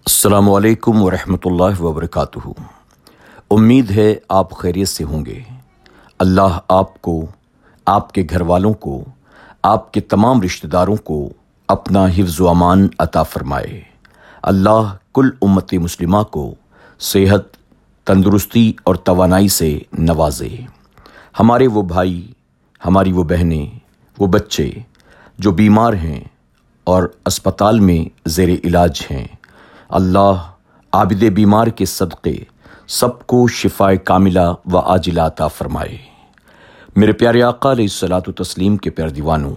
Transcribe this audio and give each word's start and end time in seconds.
السلام 0.00 0.50
علیکم 0.50 1.02
ورحمۃ 1.02 1.44
اللہ 1.44 1.80
وبرکاتہ۔ 1.80 2.48
امید 3.50 3.90
ہے 3.90 4.14
آپ 4.28 4.50
خیریت 4.50 4.88
سے 4.88 5.04
ہوں 5.04 5.26
گے۔ 5.26 5.40
اللہ 6.18 6.58
آپ 6.68 7.02
کو، 7.02 7.26
آپ 7.86 8.12
کے 8.12 8.26
گھر 8.30 8.40
والوں 8.40 8.72
کو، 8.72 9.04
آپ 9.62 9.92
کے 9.92 10.00
تمام 10.00 10.42
رشتہ 10.42 10.66
داروں 10.66 10.96
کو 10.96 11.28
اپنا 11.68 12.06
حفظ 12.06 12.40
و 12.40 12.48
امان 12.48 12.88
عطا 12.98 13.22
فرمائے۔ 13.22 13.80
اللہ 14.42 14.96
کل 15.14 15.30
امت 15.42 15.74
مسلمہ 15.74 16.22
کو 16.22 16.54
صحت، 16.98 17.42
تندرستی 18.06 18.72
اور 18.84 18.94
توانائی 18.94 19.48
سے 19.48 19.78
نوازے۔ 19.92 20.56
ہمارے 21.40 21.66
وہ 21.66 21.82
بھائی، 21.82 22.32
ہماری 22.86 23.12
وہ 23.12 23.24
بہنیں، 23.24 23.78
وہ 24.18 24.26
بچے 24.26 24.70
جو 25.38 25.50
بیمار 25.50 25.92
ہیں 25.92 26.20
اور 26.84 27.02
اسپتال 27.26 27.80
میں 27.80 28.28
زیر 28.28 28.48
علاج 28.64 29.02
ہیں۔ 29.10 29.26
اللہ 29.92 30.42
عابد 30.92 31.22
بیمار 31.34 31.66
کے 31.66 31.84
صدقے 31.84 32.36
سب 32.88 33.26
کو 33.26 33.46
شفا 33.48 33.94
کاملہ 33.94 34.54
و 34.72 34.78
عاجلہ 34.78 35.20
عطا 35.20 35.46
فرمائے۔ 35.46 35.96
میرے 36.96 37.12
پیارے 37.12 37.42
آقا 37.42 37.72
علیہ 37.72 37.84
السلاۃ 37.84 38.20
و 38.26 38.32
تسلیم 38.32 38.76
کے 38.76 38.90
پیر 38.90 39.08
دیوانوں، 39.08 39.54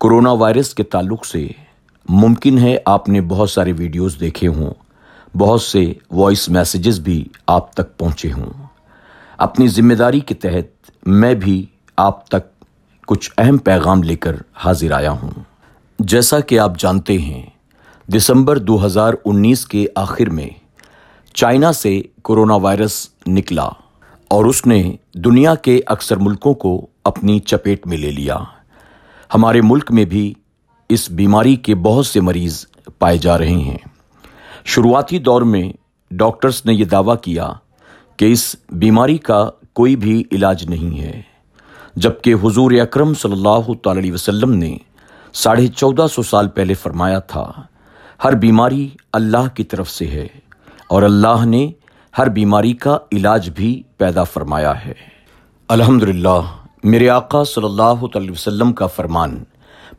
کرونا 0.00 0.32
وائرس 0.32 0.74
کے 0.74 0.82
تعلق 0.82 1.24
سے 1.26 1.46
ممکن 2.08 2.58
ہے 2.58 2.76
آپ 2.84 3.08
نے 3.08 3.20
بہت 3.20 3.50
سارے 3.50 3.72
ویڈیوز 3.78 4.20
دیکھے 4.20 4.48
ہوں، 4.48 4.70
بہت 5.38 5.62
سے 5.62 5.92
وائس 6.10 6.48
میسیجز 6.48 7.00
بھی 7.00 7.24
آپ 7.46 7.72
تک 7.72 7.98
پہنچے 7.98 8.32
ہوں۔ 8.32 8.66
اپنی 9.38 9.68
ذمہ 9.68 9.94
داری 9.94 10.20
کے 10.20 10.34
تحت 10.34 10.90
میں 11.06 11.34
بھی 11.34 11.66
آپ 11.96 12.26
تک 12.28 12.64
کچھ 13.06 13.30
اہم 13.38 13.58
پیغام 13.58 14.02
لے 14.02 14.16
کر 14.16 14.36
حاضر 14.54 14.92
آیا 14.92 15.10
ہوں۔ 15.10 15.30
جیسا 15.98 16.40
کہ 16.40 16.58
آپ 16.58 16.78
جانتے 16.78 17.18
ہیں 17.18 17.42
دسمبر 18.14 18.58
دو 18.58 18.86
ہزار 18.86 19.14
انیس 19.24 19.66
کے 19.66 19.86
آخر 19.94 20.30
میں 20.30 20.48
چائنا 21.34 21.72
سے 21.72 22.02
کرونا 22.24 22.54
وائرس 22.54 23.08
نکلا 23.26 23.68
اور 24.28 24.44
اس 24.44 24.66
نے 24.66 24.92
دنیا 25.14 25.54
کے 25.54 25.80
اکثر 25.86 26.16
ملکوں 26.16 26.54
کو 26.54 26.86
اپنی 27.04 27.38
چپیٹ 27.38 27.86
میں 27.86 27.96
لے 27.96 28.10
لیا۔ 28.10 28.36
ہمارے 29.34 29.60
ملک 29.64 29.92
میں 29.92 30.04
بھی 30.04 30.34
اس 30.88 31.10
بیماری 31.10 31.56
کے 31.56 31.74
بہت 31.74 32.06
سے 32.06 32.20
مریض 32.20 32.64
پائے 32.98 33.18
جا 33.18 33.38
رہے 33.38 33.60
ہیں۔ 33.60 33.78
شروعاتی 34.64 35.18
دور 35.18 35.42
میں 35.42 35.72
ڈاکٹرز 36.10 36.62
نے 36.64 36.74
یہ 36.74 36.84
دعویٰ 36.84 37.20
کیا 37.22 37.52
کہ 38.16 38.32
اس 38.32 38.56
بیماری 38.70 39.18
کا 39.18 39.50
کوئی 39.72 39.96
بھی 39.96 40.24
علاج 40.32 40.64
نہیں 40.68 41.00
ہے، 41.00 41.22
جبکہ 41.96 42.34
حضور 42.34 42.70
اکرم 42.70 43.14
صلی 43.14 43.32
اللہ 43.32 43.72
تعالی 43.82 44.00
علیہ 44.00 44.12
وسلم 44.12 44.54
نے 44.54 44.76
ساڑھے 45.32 45.66
چودہ 45.66 46.06
سو 46.12 46.22
سال 46.22 46.48
پہلے 46.48 46.74
فرمایا 46.74 47.18
تھا 47.18 47.52
ہر 48.24 48.32
بیماری 48.32 48.88
اللہ 49.12 49.54
کی 49.54 49.64
طرف 49.64 49.90
سے 49.90 50.06
ہے 50.06 50.26
اور 50.88 51.02
اللہ 51.02 51.44
نے 51.44 51.72
ہر 52.18 52.28
بیماری 52.28 52.72
کا 52.72 52.98
علاج 53.12 53.50
بھی 53.50 53.82
پیدا 53.96 54.22
فرمایا 54.22 54.84
ہے۔ 54.84 54.92
الحمد 55.68 56.02
میرے 56.84 57.08
آقا 57.08 57.44
صلی 57.44 57.64
اللہ 57.64 58.16
علیہ 58.16 58.30
وسلم 58.30 58.72
کا 58.72 58.86
فرمان 58.86 59.44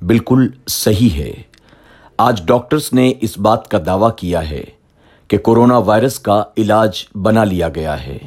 بالکل 0.01 0.47
صحیح 0.67 1.09
ہے۔ 1.09 1.33
آج 2.17 2.41
ڈاکٹرز 2.45 2.89
نے 2.93 3.13
اس 3.21 3.37
بات 3.37 3.67
کا 3.67 3.77
دعویٰ 3.85 4.15
کیا 4.15 4.49
ہے 4.49 4.63
کہ 5.27 5.37
کورونا 5.37 5.77
وائرس 5.77 6.19
کا 6.19 6.43
علاج 6.57 7.05
بنا 7.15 7.43
لیا 7.43 7.69
گیا 7.69 8.03
ہے 8.03 8.17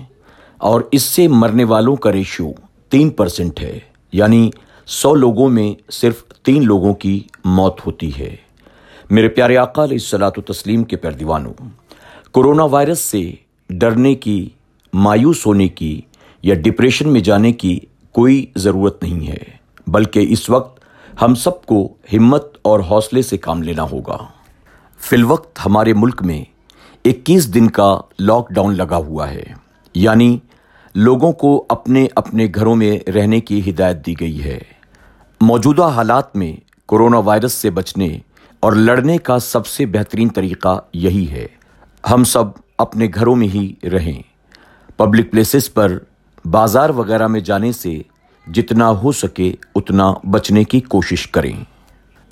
اور 0.58 0.80
اس 0.92 1.02
سے 1.02 1.28
مرنے 1.28 1.64
والوں 1.64 1.96
کا 1.96 2.12
ریشو 2.12 2.50
تین 2.88 3.10
پرسنٹ 3.10 3.60
ہے 3.60 3.78
یعنی 4.12 4.50
سو 4.86 5.14
لوگوں 5.14 5.48
میں 5.48 5.92
صرف 5.92 6.24
تین 6.42 6.64
لوگوں 6.64 6.94
کی 6.94 7.20
موت 7.44 7.86
ہوتی 7.86 8.18
ہے۔ 8.18 8.36
میرے 9.12 9.28
پیارے 9.28 9.56
آقا 9.56 9.84
علیہ 9.84 9.94
السلاۃ 9.94 10.30
و 10.36 10.40
تسلیم 10.40 10.84
کے 10.84 10.96
پیر 10.96 11.10
دیوانوں 11.10 11.52
کرونا 12.34 12.64
وائرس 12.64 12.98
سے 12.98 13.32
ڈرنے 13.70 14.14
کی، 14.14 14.48
مایوس 14.92 15.46
ہونے 15.46 15.68
کی 15.68 16.00
یا 16.42 16.54
ڈپریشن 16.54 17.08
میں 17.08 17.20
جانے 17.20 17.52
کی 17.52 17.78
کوئی 18.12 18.46
ضرورت 18.56 19.02
نہیں 19.02 19.28
ہے، 19.28 19.42
بلکہ 19.86 20.26
اس 20.28 20.50
وقت 20.50 20.80
ہم 21.22 21.34
سب 21.34 21.66
کو 21.66 21.94
ہمت 22.12 22.58
اور 22.62 22.80
حوصلے 22.80 23.22
سے 23.22 23.36
کام 23.36 23.62
لینا 23.62 23.82
ہوگا۔ 23.82 24.18
فی 24.98 25.16
الوقت 25.16 25.58
ہمارے 25.66 25.92
ملک 25.92 26.22
میں 26.22 26.44
اکیس 27.04 27.54
دن 27.54 27.70
کا 27.70 28.00
لاک 28.20 28.50
ڈاؤن 28.50 28.76
لگا 28.76 28.96
ہوا 28.96 29.30
ہے 29.30 29.44
یعنی 29.94 30.38
لوگوں 30.94 31.32
کو 31.32 31.64
اپنے 31.68 32.06
اپنے 32.14 32.48
گھروں 32.54 32.76
میں 32.76 33.10
رہنے 33.10 33.40
کی 33.40 33.70
ہدایت 33.70 34.06
دی 34.06 34.14
گئی 34.20 34.44
ہے۔ 34.44 34.58
موجودہ 35.40 35.82
حالات 35.82 36.36
میں 36.36 36.52
کرونا 36.88 37.18
وائرس 37.18 37.52
سے 37.52 37.70
بچنے 37.70 38.18
اور 38.62 38.72
لڑنے 38.72 39.18
کا 39.18 39.38
سب 39.38 39.66
سے 39.66 39.86
بہترین 39.86 40.28
طریقہ 40.28 40.80
یہی 40.92 41.30
ہے۔ 41.30 41.46
ہم 42.10 42.24
سب 42.24 42.44
اپنے 42.78 43.08
گھروں 43.14 43.36
میں 43.36 43.48
ہی 43.48 43.74
رہیں۔ 43.88 44.22
پبلک 44.96 45.30
پلیسز 45.30 45.72
پر 45.74 45.98
بازار 46.44 46.90
وغیرہ 46.90 47.26
میں 47.26 47.40
جانے 47.40 47.72
سے 47.72 48.02
جتنا 48.46 48.90
ہو 48.90 49.12
سکے 49.12 49.54
اتنا 49.74 50.12
بچنے 50.30 50.64
کی 50.64 50.80
کوشش 50.80 51.28
کریں۔ 51.28 51.64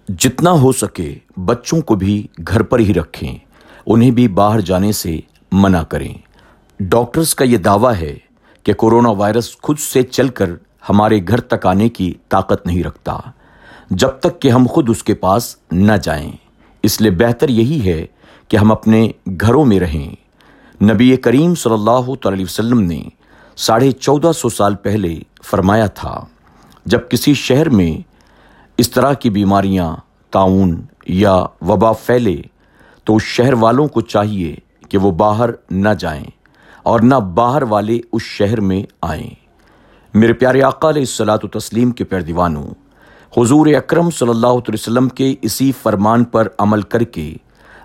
جتنا 0.09 0.51
ہو 0.51 0.73
سکے 0.73 1.15
بچوں 1.37 1.81
کو 1.81 1.95
بھی 1.95 2.27
گھر 2.49 2.63
پر 2.63 2.79
ہی 2.79 2.95
رکھیں۔ 2.95 3.39
انہیں 3.87 4.11
بھی 4.11 4.29
باہر 4.29 4.61
جانے 4.61 4.93
سے 4.93 5.21
منع 5.53 5.83
کریں۔ 5.83 6.15
ڈاکٹرز 6.81 7.35
کا 7.35 7.45
یہ 7.45 7.57
دعویٰ 7.57 7.95
ہے 8.01 8.19
کہ 8.63 8.73
کورونا 8.73 9.11
وائرس 9.11 9.61
خود 9.63 9.79
سے 9.79 10.03
چل 10.03 10.29
کر 10.29 10.51
ہمارے 10.89 11.19
گھر 11.29 11.41
تک 11.41 11.67
آنے 11.67 11.89
کی 11.89 12.15
طاقت 12.29 12.67
نہیں 12.67 12.85
رکھتا۔ 12.85 13.19
جب 13.91 14.09
تک 14.09 14.41
کہ 14.43 14.49
ہم 14.49 14.67
خود 14.67 14.91
اس 14.91 15.03
کے 15.03 15.15
پاس 15.15 15.57
نہ 15.73 15.93
جائیں۔ 16.03 16.33
اس 16.83 17.01
لیے 17.01 17.11
بہتر 17.11 17.49
یہی 17.49 17.87
ہے 17.87 18.07
کہ 18.49 18.57
ہم 18.57 18.73
اپنے 18.73 19.11
گھروں 19.41 19.65
میں 19.65 19.81
رہیں۔ 19.81 20.15
نبی 20.85 21.17
کریم 21.17 21.55
صلی 21.55 21.73
اللہ 21.73 22.15
تعالی 22.15 22.45
وسلم 22.45 22.81
نے 22.81 23.03
ساڑھے 23.57 23.91
چودہ 23.93 24.33
سو 24.33 24.49
سال 24.49 24.75
پہلے 24.75 25.19
فرمایا 25.45 25.87
تھا، 25.87 26.25
جب 26.87 27.01
کسی 27.11 27.35
شہر 27.35 27.71
میں 27.71 28.03
اس 28.79 28.91
طرح 28.91 29.13
کی 29.13 29.31
بیماریاں، 29.31 29.97
تعاون 30.31 30.81
یا 31.07 31.43
وبا 31.69 31.93
پھیلے، 31.93 32.37
تو 33.05 33.17
اس 33.17 33.23
شہر 33.23 33.53
والوں 33.53 33.89
کو 33.89 34.01
چاہیے 34.01 34.57
کہ 34.89 34.99
وہ 34.99 35.11
باہر 35.11 35.51
نہ 35.71 35.89
جائیں 35.99 36.25
اور 36.83 37.01
نہ 37.01 37.15
باہر 37.15 37.63
والے 37.63 38.01
اس 38.13 38.23
شہر 38.23 38.61
میں 38.61 38.83
آئیں۔ 39.03 39.35
میرے 40.15 40.33
پیارے 40.33 40.63
آقا 40.63 40.89
علیہ 40.89 41.03
السلاۃ 41.03 41.39
و 41.43 41.49
تسلیم 41.49 41.91
کے 41.91 42.05
پیر 42.05 42.21
دیوانوں 42.21 42.63
حضور 43.37 43.67
اکرم 43.67 44.11
صلی 44.11 44.29
اللہ 44.29 44.47
علیہ 44.47 44.75
وسلم 44.75 45.09
کے 45.09 45.35
اسی 45.43 45.73
فرمان 45.83 46.25
پر 46.25 46.49
عمل 46.59 46.83
کر 46.83 47.03
کے 47.03 47.35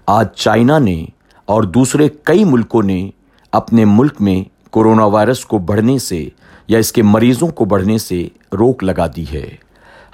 آج 0.06 0.28
چائنا 0.36 0.80
نے 0.80 1.06
اور 1.46 1.64
دوسرے 1.64 2.08
کئی 2.24 2.44
ملکوں 2.44 2.84
نے 2.84 3.10
اپنے 3.52 3.86
ملک 3.86 4.22
میں 4.22 4.44
کورونا 4.70 5.06
وائرس 5.06 5.46
کو 5.46 5.58
بڑھنے 5.58 6.00
سے 6.00 6.30
یا 6.68 6.80
اس 6.80 6.92
کے 6.92 7.04
مریضوں 7.04 7.48
کو 7.48 7.66
بڑھنے 7.66 7.98
سے 7.98 8.28
روک 8.54 8.84
لگا 8.84 9.08
دی 9.08 9.26
ہے۔ 9.34 9.56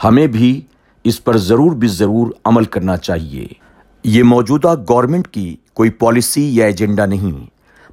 ہمیں 0.04 0.28
بھی 0.28 0.62
اس 1.04 1.24
پر 1.24 1.38
ضرور 1.38 1.72
بھی 1.72 1.88
ضرور 1.88 2.32
عمل 2.46 2.64
کرنا 2.64 2.98
چاہیے۔ 2.98 3.48
یہ 4.04 4.24
موجودہ 4.24 4.76
گورنمنٹ 4.90 5.28
کی 5.28 5.56
کوئی 5.74 5.90
پالیسی 5.90 6.56
یا 6.56 6.66
ایجنڈا 6.66 7.06
نہیں، 7.06 7.46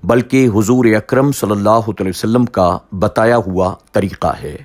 بلکہ 0.07 0.49
حضور 0.55 0.85
اکرم 0.85 1.33
صلی 1.33 1.51
اللہ 1.51 1.89
علیہ 1.89 2.09
وسلم 2.09 2.45
کا 2.45 2.79
بتایا 2.93 3.37
ہوا 3.37 3.75
طریقہ 3.93 4.33
ہے۔ 4.43 4.57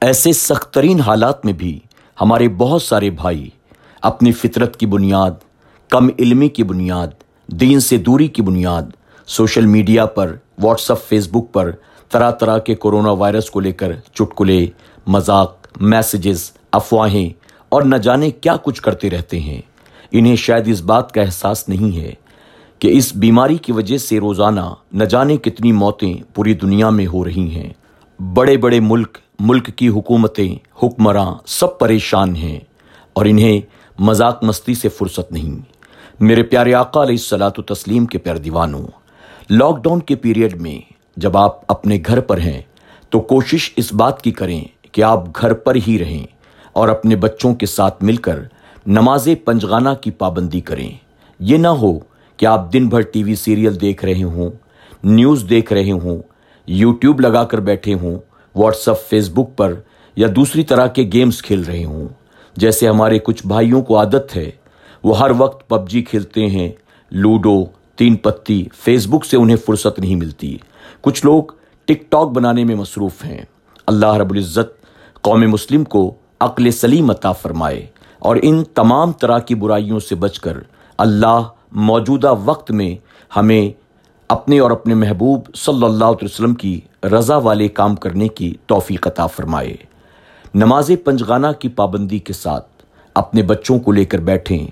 ایسے 0.00 0.32
سخت 0.32 0.74
ترین 0.74 1.00
حالات 1.00 1.44
میں 1.44 1.52
بھی 1.52 1.78
ہمارے 2.22 2.48
بہت 2.48 2.82
سارے 2.82 3.10
بھائی 3.10 3.48
اپنی 4.02 4.32
فطرت 4.32 4.76
کی 4.76 4.86
بنیاد، 4.86 5.30
کم 5.88 6.08
علمی 6.18 6.48
کی 6.48 6.62
بنیاد، 6.62 7.06
دین 7.46 7.80
سے 7.80 7.96
دوری 7.96 8.28
کی 8.28 8.42
بنیاد، 8.42 8.82
سوشل 9.26 9.66
میڈیا 9.66 10.06
پر، 10.06 10.36
واٹس 10.62 10.90
اپ، 10.90 11.02
فیس 11.08 11.28
بک 11.28 11.52
پر 11.52 11.70
طرح 12.10 12.30
طرح 12.30 12.58
کے 12.58 12.74
کورونا 12.74 13.10
وائرس 13.10 13.50
کو 13.50 13.60
لے 13.60 13.72
کر 13.72 13.92
چٹکلے، 14.14 14.66
مذاق، 15.06 15.66
میسیجز، 15.80 16.52
افواہیں 16.72 17.28
اور 17.68 17.82
نہ 17.82 17.96
جانے 17.96 18.30
کیا 18.30 18.56
کچھ 18.62 18.82
کرتے 18.82 19.10
رہتے 19.10 19.40
ہیں۔ 19.40 19.60
انہیں 20.12 20.36
شاید 20.36 20.68
اس 20.68 20.82
بات 20.82 21.12
کا 21.12 21.22
احساس 21.22 21.68
نہیں 21.68 21.96
ہے 21.96 22.12
کہ 22.78 22.98
اس 22.98 23.14
بیماری 23.14 23.56
کی 23.56 23.72
وجہ 23.72 23.98
سے 23.98 24.18
روزانہ 24.18 24.74
نہ 24.92 25.04
جانے 25.04 25.36
کتنی 25.36 25.72
موتیں 25.72 26.14
پوری 26.34 26.54
دنیا 26.54 26.90
میں 26.90 27.06
ہو 27.06 27.24
رہی 27.24 27.50
ہیں۔ 27.54 27.70
بڑے 28.22 28.56
بڑے 28.56 28.80
ملک 28.80 29.18
ملک 29.44 29.68
کی 29.76 29.88
حکومتیں، 29.88 30.54
حکمراں 30.82 31.34
سب 31.46 31.78
پریشان 31.78 32.36
ہیں 32.36 32.58
اور 33.12 33.24
انہیں 33.24 33.60
مذاق 33.98 34.44
مستی 34.44 34.74
سے 34.74 34.88
فرصت 34.88 35.32
نہیں۔ 35.32 35.60
میرے 36.20 36.42
پیارے 36.42 36.74
آقا 36.74 37.02
علیہ 37.02 37.14
السلاۃ 37.14 37.58
و 37.58 37.62
تسلیم 37.62 38.06
کے 38.06 38.18
پیر 38.18 38.36
دیوانوں، 38.36 38.86
لاک 39.50 39.82
ڈاؤن 39.84 40.00
کے 40.00 40.16
پیریڈ 40.16 40.60
میں 40.60 40.78
جب 41.16 41.36
آپ 41.36 41.60
اپنے 41.68 41.98
گھر 42.06 42.20
پر 42.20 42.40
ہیں، 42.40 42.60
تو 43.10 43.20
کوشش 43.20 43.70
اس 43.76 43.92
بات 43.92 44.22
کی 44.22 44.30
کریں 44.30 44.60
کہ 44.92 45.02
آپ 45.02 45.40
گھر 45.40 45.52
پر 45.52 45.76
ہی 45.86 45.98
رہیں 45.98 46.26
اور 46.72 46.88
اپنے 46.88 47.16
بچوں 47.16 47.54
کے 47.54 47.66
ساتھ 47.66 48.04
مل 48.04 48.16
کر 48.16 48.38
نماز 48.86 49.28
پنجگانہ 49.44 49.94
کی 50.00 50.10
پابندی 50.10 50.60
کریں۔ 50.60 50.90
یہ 51.40 51.56
نہ 51.56 51.68
ہو 51.68 51.98
کہ 52.36 52.46
آپ 52.46 52.72
دن 52.72 52.88
بھر 52.88 53.00
ٹی 53.00 53.22
وی 53.22 53.34
سیریل 53.34 53.80
دیکھ 53.80 54.04
رہے 54.04 54.22
ہوں، 54.22 54.50
نیوز 55.04 55.44
دیکھ 55.50 55.72
رہے 55.72 55.90
ہوں، 55.90 56.22
یوٹیوب 56.68 57.20
لگا 57.20 57.44
کر 57.44 57.60
بیٹھے 57.60 57.94
ہوں 57.94 58.18
واٹس 58.54 58.88
اپ، 58.88 59.08
فیس 59.08 59.30
بک 59.30 59.56
پر 59.56 59.74
یا 60.16 60.28
دوسری 60.36 60.62
طرح 60.62 60.86
کے 60.86 61.10
گیمز 61.12 61.42
کھیل 61.42 61.62
رہے 61.62 61.84
ہوں۔ 61.84 62.08
جیسے 62.56 62.88
ہمارے 62.88 63.18
کچھ 63.18 63.46
بھائیوں 63.46 63.82
کو 63.82 63.98
عادت 63.98 64.36
ہے، 64.36 64.50
وہ 65.04 65.18
ہر 65.18 65.30
وقت 65.38 65.68
پب 65.68 65.88
جی 65.88 66.02
کھیلتے 66.02 66.46
ہیں، 66.46 66.68
لوڈو، 67.10 67.64
تین 67.96 68.16
پتی، 68.16 68.64
فیس 68.74 69.06
بک 69.06 69.24
سے 69.24 69.36
انہیں 69.36 69.56
فرصت 69.56 69.98
نہیں 69.98 70.16
ملتی۔ 70.16 70.58
کچھ 71.00 71.24
لوگ 71.24 71.42
ٹک 71.84 72.10
ٹاک 72.10 72.28
بنانے 72.28 72.64
میں 72.64 72.74
مصروف 72.74 73.24
ہیں۔ 73.24 73.40
اللہ 73.86 74.14
رب 74.14 74.30
العزت 74.30 74.82
قوم 75.22 75.40
مسلم 75.40 75.84
کو 75.84 76.14
عقل 76.40 76.70
سلیم 76.70 77.10
عطا 77.10 77.32
فرمائے 77.32 77.86
اور 78.18 78.36
ان 78.42 78.64
تمام 78.64 79.12
طرح 79.12 79.38
کی 79.38 79.54
برائیوں 79.54 80.00
سے 80.00 80.14
بچ 80.14 80.40
کر 80.40 80.58
اللہ 80.98 81.40
موجودہ 81.72 82.34
وقت 82.44 82.70
میں 82.70 82.94
ہمیں 83.36 83.81
اپنے 84.32 84.58
اور 84.58 84.70
اپنے 84.70 84.94
محبوب 84.94 85.54
صلی 85.54 85.84
اللہ 85.84 86.04
علیہ 86.04 86.24
وسلم 86.24 86.54
کی 86.54 86.80
رضا 87.04 87.36
والے 87.36 87.68
کام 87.68 87.96
کرنے 87.96 88.28
کی 88.28 88.54
توفیق 88.66 89.06
عطا 89.06 89.26
فرمائے۔ 89.26 89.76
نماز 90.54 90.90
پنجگانہ 91.04 91.46
کی 91.58 91.68
پابندی 91.68 92.18
کے 92.18 92.32
ساتھ 92.32 92.66
اپنے 93.14 93.42
بچوں 93.42 93.78
کو 93.78 93.92
لے 93.92 94.04
کر 94.04 94.18
بیٹھیں۔ 94.18 94.66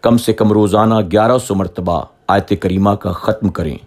کم 0.00 0.18
سے 0.18 0.32
کم 0.32 0.52
روزانہ 0.52 0.94
گیارہ 1.12 1.38
سو 1.38 1.54
مرتبہ 1.54 2.02
آیت 2.28 2.52
کریمہ 2.60 2.90
کا 2.90 3.12
ختم 3.12 3.48
کریں۔ 3.48 3.78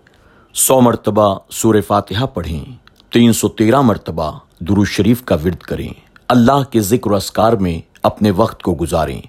سو 0.53 0.81
مرتبہ 0.81 1.39
سور 1.49 1.75
فاتحہ 1.87 2.25
پڑھیں۔ 2.25 2.65
تین 3.13 3.33
سو 3.33 3.47
تیرہ 3.47 3.81
مرتبہ 3.81 4.31
درو 4.59 4.85
شریف 4.85 5.23
کا 5.23 5.35
ورد 5.35 5.57
کریں۔ 5.57 5.89
اللہ 6.27 6.63
کے 6.71 6.79
ذکر 6.79 7.11
و 7.11 7.15
اسکار 7.15 7.53
میں 7.53 7.79
اپنے 8.03 8.31
وقت 8.31 8.61
کو 8.61 8.77
گزاریں۔ 8.81 9.21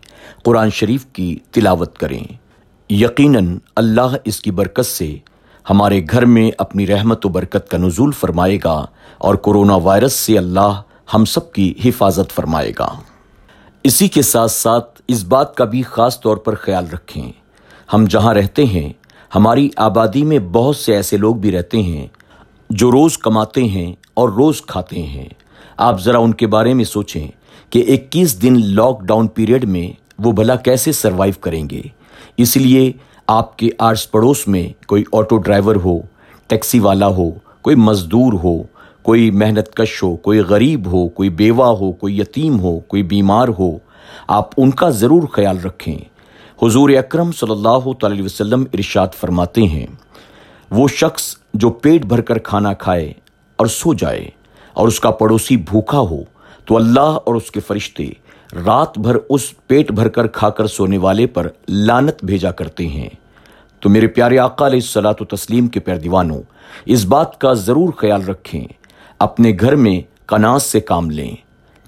قرآن 0.45 0.71
شریف 0.71 1.07
کی 1.07 1.39
تلاوت 1.51 1.99
کریں۔ 1.99 2.25
یقیناً 2.91 3.59
اللہ 3.77 4.17
اس 4.25 4.41
کی 4.41 4.51
برکت 4.51 4.87
سے 4.87 5.17
ہمارے 5.71 6.01
گھر 6.11 6.25
میں 6.25 6.51
اپنی 6.59 6.87
رحمت 6.87 7.27
و 7.27 7.29
برکت 7.29 7.69
کا 7.71 7.79
نزول 7.79 8.13
فرمائے 8.13 8.59
گا 8.65 8.87
اور 9.19 9.35
کرونا 9.35 9.77
وائرس 9.77 10.13
سے 10.13 10.39
اللہ 10.39 10.83
ہم 11.15 11.25
سب 11.25 11.53
کی 11.53 11.75
حفاظت 11.85 12.33
فرمائے 12.33 12.73
گا۔ 12.79 12.89
اسی 13.85 14.09
کے 14.09 14.23
ساتھ 14.23 14.51
ساتھ 14.51 15.03
اس 15.09 15.25
بات 15.25 15.55
کا 15.55 15.65
بھی 15.65 15.83
خاص 15.83 16.21
طور 16.21 16.37
پر 16.37 16.55
خیال 16.55 16.85
رکھیں۔ 16.93 17.33
ہم 17.93 18.05
جہاں 18.05 18.35
رہتے 18.35 18.65
ہیں، 18.65 18.93
ہماری 19.35 19.69
آبادی 19.77 20.25
میں 20.25 20.39
بہت 20.39 20.77
سے 20.77 20.95
ایسے 20.95 21.17
لوگ 21.17 21.35
بھی 21.35 21.53
رہتے 21.53 21.83
ہیں 21.83 22.07
جو 22.71 22.91
روز 22.91 23.19
کماتے 23.19 23.65
ہیں 23.65 23.93
اور 24.15 24.29
روز 24.29 24.63
کھاتے 24.63 25.03
ہیں۔ 25.03 25.29
آپ 25.77 26.01
ذرا 26.03 26.19
ان 26.19 26.35
کے 26.35 26.47
بارے 26.47 26.75
میں 26.75 26.85
سوچیں 26.85 27.29
کہ 27.71 27.85
اکیس 27.89 28.43
دن 28.43 28.57
لاک 28.65 29.01
ڈاؤن 29.01 29.29
پیریڈ 29.29 29.65
میں 29.65 30.01
وہ 30.19 30.33
بھلا 30.33 30.57
کیسے 30.57 30.93
سروائیو 30.93 31.35
کریں 31.41 31.71
گے۔ 31.71 31.83
اس 32.37 32.57
لیے 32.57 32.93
آپ 33.31 33.59
کے 33.59 33.69
آرس 33.79 34.11
پڑوس 34.11 34.49
میں 34.49 34.69
کوئی 34.87 35.05
آٹو 35.13 35.37
ڈرائیور 35.37 35.77
ہو، 35.77 35.99
ٹیکسی 36.47 36.79
والا 36.79 37.07
ہو، 37.07 37.31
کوئی 37.63 37.77
مزدور 37.77 38.33
ہو، 38.33 38.63
کوئی 39.03 39.31
محنت 39.31 39.75
کش 39.75 40.03
ہو، 40.03 40.17
کوئی 40.17 40.39
غریب 40.39 40.87
ہو، 40.87 41.09
کوئی 41.09 41.29
بیوہ 41.31 41.67
ہو، 41.67 41.93
کوئی 41.93 42.19
یتیم 42.21 42.61
ہو، 42.61 42.79
کوئی 42.81 43.03
بیمار 43.03 43.49
ہو، 43.59 43.71
آپ 44.29 44.49
ان 44.57 44.71
کا 44.71 44.89
ضرور 44.91 45.23
خیال 45.33 45.59
رکھیں۔ 45.65 45.99
حضور 46.63 46.91
اکرم 46.91 47.33
صلی 47.33 47.51
اللہ 47.51 47.93
تعالی 47.93 48.23
وسلم 48.23 48.65
ارشاد 48.73 49.15
فرماتے 49.21 49.63
ہیں، 49.63 49.87
وہ 50.71 50.89
شخص 50.89 51.35
جو 51.55 51.71
پیٹ 51.71 52.05
بھر 52.05 52.21
کر 52.21 52.39
کھانا 52.39 52.73
کھائے 52.75 53.13
اور 53.59 53.67
سو 53.67 53.95
جائے 53.95 54.29
اور 54.73 54.89
اس 54.89 55.01
کا 55.01 55.11
پڑوسی 55.11 55.57
بھوکا 55.57 55.99
ہو، 55.99 56.23
تو 56.65 56.77
اللہ 56.77 57.19
اور 57.25 57.35
اس 57.35 57.51
کے 57.51 57.61
فرشتے 57.61 58.07
رات 58.55 58.99
بھر 58.99 59.17
اس 59.29 59.67
پیٹ 59.67 59.93
بھر 59.93 60.09
کر 60.09 60.27
کھا 60.27 60.51
کر 60.51 60.67
سونے 60.67 60.99
والے 60.99 61.27
پر 61.27 61.49
لانت 61.69 62.25
بھیجا 62.25 62.51
کرتے 62.51 62.89
ہیں۔ 62.89 63.09
تو 63.81 63.89
میرے 63.89 64.07
پیارے 64.07 64.39
آقا 64.39 64.67
علیہ 64.67 64.79
السلاۃ 64.79 65.15
و 65.21 65.25
تسلیم 65.25 65.67
کے 65.67 65.81
پیر 65.81 65.97
دیوانوں، 65.97 66.43
اس 66.87 67.05
بات 67.05 67.41
کا 67.41 67.53
ضرور 67.53 67.93
خیال 67.93 68.25
رکھیں۔ 68.25 68.65
اپنے 69.19 69.53
گھر 69.61 69.77
میں 69.77 70.01
کناس 70.27 70.63
سے 70.63 70.81
کام 70.81 71.11
لیں۔ 71.11 71.31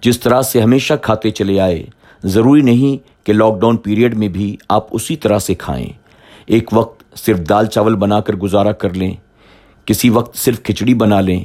جس 0.02 0.20
طرح 0.20 0.42
سے 0.42 0.60
ہمیشہ 0.60 0.94
کھاتے 1.02 1.30
چلے 1.30 1.60
آئے، 1.60 1.86
ضروری 2.24 2.60
نہیں 2.60 3.26
کہ 3.26 3.32
لاک 3.32 3.60
ڈاؤن 3.60 3.76
پیریڈ 3.76 4.14
میں 4.14 4.28
بھی 4.28 4.56
آپ 4.68 4.86
اسی 4.90 5.16
طرح 5.16 5.38
سے 5.38 5.54
کھائیں۔ 5.54 5.86
ایک 6.46 6.68
وقت 6.72 7.18
صرف 7.18 7.38
دال 7.48 7.66
چاول 7.66 7.94
بنا 7.94 8.20
کر 8.20 8.36
گزارا 8.36 8.72
کر 8.72 8.94
لیں، 8.94 9.14
کسی 9.84 10.10
وقت 10.10 10.36
صرف 10.36 10.62
کھچڑی 10.62 10.94
بنا 10.94 11.20
لیں، 11.20 11.44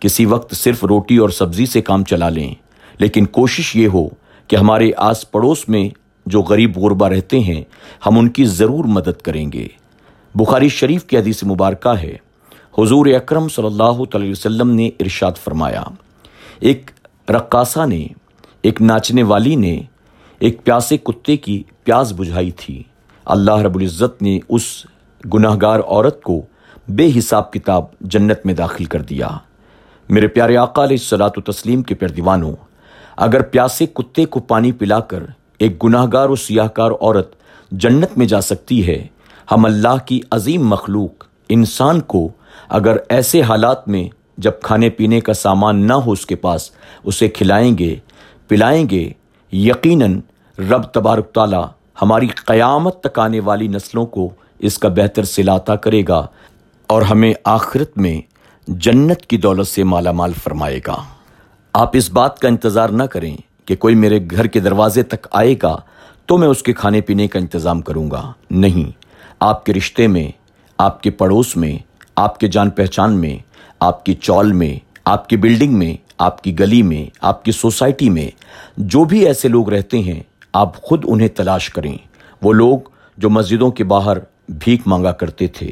کسی 0.00 0.26
وقت 0.26 0.56
صرف 0.56 0.84
روٹی 0.84 1.16
اور 1.16 1.28
سبزی 1.28 1.66
سے 1.66 1.80
کام 1.80 2.04
چلا 2.04 2.28
لیں۔ 2.28 2.54
لیکن 2.98 3.26
کوشش 3.26 3.76
یہ 3.76 3.88
ہو 3.88 4.08
کہ 4.48 4.56
ہمارے 4.56 4.90
آس 4.96 5.30
پڑوس 5.30 5.68
میں 5.68 5.88
جو 6.26 6.42
غریب 6.42 6.78
غربہ 6.78 7.08
رہتے 7.08 7.40
ہیں، 7.40 7.64
ہم 8.06 8.18
ان 8.18 8.28
کی 8.28 8.44
ضرور 8.44 8.84
مدد 8.84 9.22
کریں 9.22 9.52
گے۔ 9.52 9.68
بخاری 10.34 10.68
شریف 10.68 11.04
کی 11.04 11.18
حدیث 11.18 11.44
مبارکہ 11.44 11.88
ہے۔ 11.88 12.16
حضور 12.78 13.06
اکرم 13.06 13.48
صلی 13.48 13.66
اللہ 13.66 14.00
علیہ 14.14 14.30
وسلم 14.30 14.70
نے 14.70 14.90
ارشاد 15.00 15.32
فرمایا، 15.44 15.82
ایک 16.60 16.90
رقاصہ 17.30 17.86
نے، 17.86 18.06
ایک 18.62 18.82
ناچنے 18.82 19.22
والی 19.22 19.56
نے، 19.56 19.80
ایک 20.38 20.64
پیاسے 20.64 20.96
کتے 20.96 21.36
کی 21.36 21.62
پیاس 21.84 22.12
بجھائی 22.16 22.50
تھی۔ 22.50 22.82
اللہ 23.24 23.56
رب 23.56 23.76
العزت 23.76 24.22
نے 24.22 24.38
اس 24.48 24.86
گناہ 25.34 25.56
گار 25.62 25.80
عورت 25.80 26.22
کو 26.22 26.42
بے 26.88 27.10
حساب 27.18 27.52
کتاب 27.52 27.84
جنت 28.00 28.46
میں 28.46 28.54
داخل 28.54 28.84
کر 28.84 29.02
دیا۔ 29.02 29.28
میرے 30.08 30.28
پیارے 30.28 30.56
آقا 30.56 30.84
علیہ 30.84 30.96
السلاۃ 31.00 31.30
و 31.36 31.40
تسلیم 31.40 31.82
کے 31.82 31.94
پیر 31.94 32.08
دیوانوں 32.08 32.52
اگر 33.18 33.42
پیاسے 33.42 33.86
کتے 33.86 34.24
کو 34.24 34.40
پانی 34.40 34.72
پلا 34.72 35.00
کر 35.00 35.22
ایک 35.58 35.84
گناہ 35.84 36.06
گار 36.12 36.28
و 36.28 36.36
سیاہ 36.36 36.68
کار 36.68 36.90
عورت 36.90 37.34
جنت 37.72 38.18
میں 38.18 38.26
جا 38.26 38.40
سکتی 38.40 38.86
ہے، 38.86 39.06
ہم 39.52 39.64
اللہ 39.64 39.96
کی 40.06 40.20
عظیم 40.30 40.68
مخلوق، 40.68 41.24
انسان 41.48 42.00
کو 42.00 42.28
اگر 42.68 42.96
ایسے 43.08 43.42
حالات 43.42 43.88
میں 43.88 44.08
جب 44.38 44.60
کھانے 44.62 44.90
پینے 44.90 45.20
کا 45.20 45.32
سامان 45.32 45.86
نہ 45.86 45.92
ہو 45.92 46.12
اس 46.12 46.26
کے 46.26 46.36
پاس، 46.36 46.70
اسے 47.04 47.28
کھلائیں 47.28 47.78
گے، 47.78 47.94
پلائیں 48.48 48.88
گے، 48.90 49.10
یقیناً 49.52 50.20
رب 50.58 50.82
تبارک 50.82 51.32
تعالیٰ 51.32 51.66
ہماری 52.02 52.26
قیامت 52.26 53.00
تک 53.00 53.18
آنے 53.18 53.40
والی 53.40 53.68
نسلوں 53.68 54.06
کو 54.06 54.30
اس 54.58 54.78
کا 54.78 54.88
بہتر 54.88 55.24
سلاتا 55.24 55.76
کرے 55.76 56.02
گا 56.08 56.26
اور 56.86 57.02
ہمیں 57.02 57.32
آخرت 57.44 57.98
میں 57.98 58.20
جنت 58.68 59.26
کی 59.26 59.36
دولت 59.36 59.66
سے 59.66 59.84
مالا 59.84 60.12
مال 60.12 60.32
فرمائے 60.42 60.80
گا۔ 60.86 60.96
آپ 61.74 61.90
اس 61.92 62.10
بات 62.10 62.38
کا 62.38 62.48
انتظار 62.48 62.88
نہ 62.88 63.02
کریں 63.02 63.36
کہ 63.64 63.76
کوئی 63.76 63.94
میرے 63.94 64.18
گھر 64.30 64.46
کے 64.46 64.60
دروازے 64.60 65.02
تک 65.02 65.26
آئے 65.30 65.54
گا 65.62 65.76
تو 66.26 66.38
میں 66.38 66.48
اس 66.48 66.62
کے 66.62 66.72
کھانے 66.72 67.00
پینے 67.00 67.28
کا 67.28 67.38
انتظام 67.38 67.80
کروں 67.80 68.10
گا۔ 68.10 68.32
نہیں، 68.50 68.90
آپ 69.40 69.64
کے 69.64 69.74
رشتے 69.74 70.06
میں، 70.06 70.30
آپ 70.78 71.02
کے 71.02 71.10
پڑوس 71.10 71.56
میں، 71.56 71.78
آپ 72.16 72.40
کے 72.40 72.48
جان 72.48 72.70
پہچان 72.70 73.20
میں، 73.20 73.38
آپ 73.80 74.04
کی 74.04 74.14
چول 74.14 74.52
میں، 74.52 74.78
آپ 75.04 75.28
کی 75.28 75.36
بلڈنگ 75.36 75.78
میں، 75.78 75.96
آپ 76.18 76.42
کی 76.42 76.58
گلی 76.58 76.82
میں، 76.82 77.10
آپ 77.20 77.44
کی 77.44 77.52
سوسائٹی 77.52 78.10
میں، 78.10 78.30
جو 78.76 79.04
بھی 79.04 79.26
ایسے 79.26 79.48
لوگ 79.48 79.68
رہتے 79.68 79.98
ہیں، 79.98 80.20
آپ 80.52 80.82
خود 80.82 81.04
انہیں 81.08 81.28
تلاش 81.28 81.70
کریں۔ 81.70 81.96
وہ 82.42 82.52
لوگ 82.52 82.78
جو 83.16 83.30
مسجدوں 83.30 83.70
کے 83.70 83.84
باہر 83.84 84.16
بھیک 84.48 84.80
مانگا 84.86 85.12
کرتے 85.12 85.46
تھے، 85.46 85.70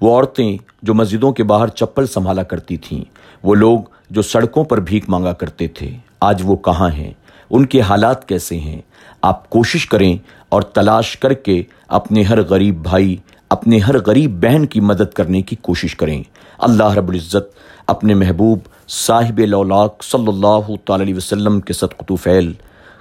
وہ 0.00 0.14
عورتیں 0.14 0.56
جو 0.82 0.94
مسجدوں 0.94 1.32
کے 1.32 1.44
باہر 1.44 1.68
چپل 1.68 2.06
سنبھالا 2.06 2.42
کرتی 2.42 2.76
تھیں، 2.76 3.04
وہ 3.42 3.54
لوگ 3.54 3.78
جو 4.10 4.22
سڑکوں 4.22 4.64
پر 4.64 4.80
بھیک 4.80 5.08
مانگا 5.08 5.32
کرتے 5.32 5.68
تھے، 5.68 5.96
آج 6.20 6.42
وہ 6.44 6.56
کہاں 6.56 6.90
ہیں؟ 6.90 7.12
ان 7.50 7.66
کے 7.66 7.80
حالات 7.80 8.28
کیسے 8.28 8.58
ہیں؟ 8.58 8.80
آپ 9.22 9.50
کوشش 9.50 9.86
کریں 9.86 10.16
اور 10.48 10.62
تلاش 10.62 11.16
کر 11.16 11.32
کے 11.32 11.62
اپنے 11.88 12.22
ہر 12.22 12.42
غریب 12.42 12.82
بھائی، 12.82 13.16
اپنے 13.50 13.78
ہر 13.78 13.94
غریب 14.06 14.42
بہن 14.42 14.66
کی 14.66 14.80
مدد 14.80 15.12
کرنے 15.14 15.42
کی 15.42 15.56
کوشش 15.56 15.96
کریں۔ 15.96 16.22
اللہ 16.58 16.94
رب 16.94 17.08
العزت 17.08 17.54
اپنے 17.86 18.14
محبوب 18.14 18.58
صاحب 18.88 19.38
لولاک 19.38 20.02
صلی 20.02 20.28
اللہ 20.28 20.74
تعالی 20.84 21.02
علیہ 21.02 21.14
وسلم 21.14 21.60
کے 21.60 21.72
صدقۃ 21.72 22.14
فعل 22.22 22.52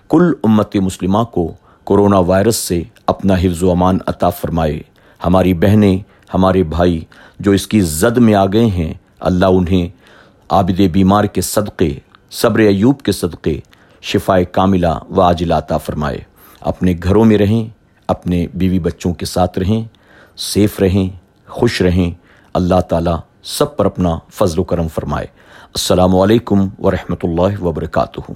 کل 0.09 0.31
امت 0.43 0.75
مسلمہ 0.75 1.23
کو 1.23 1.53
کرونا 1.87 2.19
وائرس 2.19 2.55
سے 2.55 2.83
اپنا 3.05 3.33
حفظ 3.33 3.63
و 3.63 3.71
امان 3.71 3.97
عطا 4.07 4.29
فرمائے۔ 4.29 4.79
ہماری 5.25 5.53
بہنیں، 5.53 5.97
ہمارے 6.33 6.63
بھائی 6.63 6.99
جو 7.39 7.51
اس 7.51 7.67
کی 7.67 7.81
زد 7.81 8.17
میں 8.17 8.33
آ 8.33 8.45
گئے 8.45 8.65
ہیں، 8.65 8.93
اللہ 9.19 9.45
انہیں 9.45 9.96
عابد 10.49 10.81
بیمار 10.93 11.23
کے 11.23 11.41
صدقے، 11.41 11.93
صبر 12.31 12.59
ایوب 12.59 13.01
کے 13.01 13.11
صدقے، 13.11 13.59
شفائے 14.01 14.45
کاملہ 14.45 15.13
و 15.15 15.21
عاجلاتا 15.21 15.77
فرمائے۔ 15.77 16.17
اپنے 16.61 16.93
گھروں 17.03 17.25
میں 17.25 17.37
رہیں، 17.37 17.69
اپنے 18.07 18.47
بیوی 18.53 18.79
بچوں 18.79 19.13
کے 19.13 19.25
ساتھ 19.25 19.59
رہیں، 19.59 19.87
سیف 20.37 20.79
رہیں، 20.79 21.17
خوش 21.47 21.81
رہیں۔ 21.81 22.11
اللہ 22.53 22.79
تعالیٰ 22.79 23.19
سب 23.43 23.77
پر 23.77 23.85
اپنا 23.85 24.19
فضل 24.33 24.59
و 24.59 24.63
کرم 24.63 24.87
فرمائے۔ 24.87 25.27
السلام 25.67 26.15
علیکم 26.15 26.69
ورحمۃ 26.79 27.23
اللہ 27.23 27.61
وبرکاتہ۔ 27.61 28.31